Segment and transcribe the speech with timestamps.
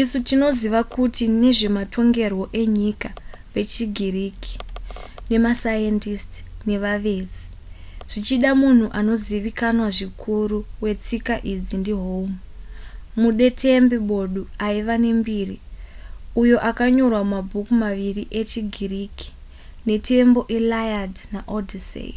[0.00, 3.10] isu tinoziva kuti vezvematongerwo enyika
[3.54, 4.54] vechigiriki
[5.30, 7.44] nemasayendisiti nevavezi.
[8.10, 12.34] zvichida munhu anozivikanwa zvikutu wetsika idzi ndi home
[13.20, 15.56] mudetembi bodu aiva nembiri
[16.42, 19.28] uyo akanyorwa mabhuku maviriechigiriki:
[19.86, 22.12] nhetembo iliad naodyssey